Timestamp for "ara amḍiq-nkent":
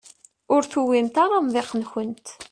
1.23-2.25